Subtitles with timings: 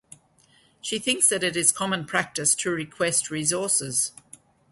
[0.81, 4.13] She thinks that it is common practice to request resources.